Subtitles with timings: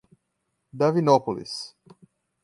[0.73, 1.75] Davinópolis